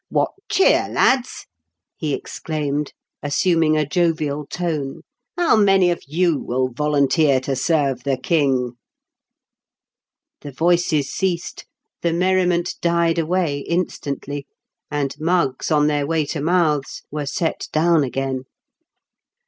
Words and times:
"What 0.09 0.31
cheer, 0.49 0.89
lads?" 0.89 1.45
he 1.95 2.15
exclaimed, 2.15 2.91
assum 3.23 3.63
ing 3.63 3.77
a 3.77 3.85
jovial 3.85 4.47
tone. 4.47 5.01
"How 5.37 5.55
many 5.55 5.91
of 5.91 6.01
you 6.07 6.39
will 6.39 6.69
volunteer 6.69 7.39
to 7.41 7.55
serve 7.55 8.01
the 8.03 8.17
King?" 8.17 8.77
The 10.41 10.53
voices 10.53 11.13
ceased, 11.13 11.67
the 12.01 12.13
merriment 12.13 12.77
died 12.81 13.19
away 13.19 13.59
instantly, 13.59 14.47
and 14.89 15.15
mugs 15.19 15.69
on 15.69 15.85
their 15.85 16.07
way 16.07 16.25
to 16.33 16.41
mouths 16.41 17.03
were 17.11 17.27
set 17.27 17.67
down 17.71 18.03
again. 18.03 18.45